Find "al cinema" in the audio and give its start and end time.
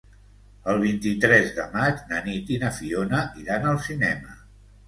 3.75-4.39